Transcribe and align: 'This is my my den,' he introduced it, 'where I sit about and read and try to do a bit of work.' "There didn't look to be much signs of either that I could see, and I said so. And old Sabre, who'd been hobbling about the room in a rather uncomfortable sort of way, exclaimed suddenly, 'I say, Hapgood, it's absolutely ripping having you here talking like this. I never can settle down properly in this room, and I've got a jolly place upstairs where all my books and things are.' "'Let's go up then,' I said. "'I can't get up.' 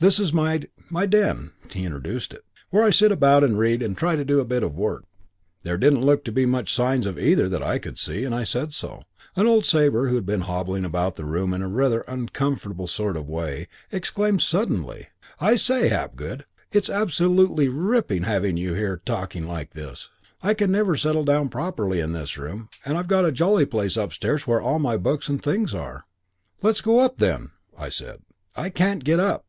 'This 0.00 0.18
is 0.18 0.32
my 0.32 0.60
my 0.90 1.06
den,' 1.06 1.52
he 1.70 1.84
introduced 1.84 2.34
it, 2.34 2.44
'where 2.70 2.82
I 2.82 2.90
sit 2.90 3.12
about 3.12 3.44
and 3.44 3.56
read 3.60 3.80
and 3.80 3.96
try 3.96 4.16
to 4.16 4.24
do 4.24 4.40
a 4.40 4.44
bit 4.44 4.64
of 4.64 4.74
work.' 4.74 5.04
"There 5.62 5.78
didn't 5.78 6.00
look 6.04 6.24
to 6.24 6.32
be 6.32 6.46
much 6.46 6.74
signs 6.74 7.06
of 7.06 7.16
either 7.16 7.48
that 7.48 7.62
I 7.62 7.78
could 7.78 7.96
see, 7.96 8.24
and 8.24 8.34
I 8.34 8.42
said 8.42 8.74
so. 8.74 9.04
And 9.36 9.46
old 9.46 9.64
Sabre, 9.64 10.08
who'd 10.08 10.26
been 10.26 10.40
hobbling 10.40 10.84
about 10.84 11.14
the 11.14 11.24
room 11.24 11.54
in 11.54 11.62
a 11.62 11.68
rather 11.68 12.00
uncomfortable 12.08 12.88
sort 12.88 13.16
of 13.16 13.28
way, 13.28 13.68
exclaimed 13.92 14.42
suddenly, 14.42 15.10
'I 15.38 15.54
say, 15.54 15.86
Hapgood, 15.86 16.44
it's 16.72 16.90
absolutely 16.90 17.68
ripping 17.68 18.24
having 18.24 18.56
you 18.56 18.74
here 18.74 19.00
talking 19.04 19.46
like 19.46 19.74
this. 19.74 20.08
I 20.42 20.56
never 20.58 20.94
can 20.94 20.98
settle 21.00 21.24
down 21.24 21.50
properly 21.50 22.00
in 22.00 22.10
this 22.14 22.36
room, 22.36 22.68
and 22.84 22.98
I've 22.98 23.06
got 23.06 23.24
a 23.24 23.30
jolly 23.30 23.64
place 23.64 23.96
upstairs 23.96 24.44
where 24.44 24.60
all 24.60 24.80
my 24.80 24.96
books 24.96 25.28
and 25.28 25.40
things 25.40 25.72
are.' 25.72 26.04
"'Let's 26.62 26.80
go 26.80 26.98
up 26.98 27.18
then,' 27.18 27.52
I 27.78 27.90
said. 27.90 28.22
"'I 28.56 28.70
can't 28.70 29.04
get 29.04 29.20
up.' 29.20 29.44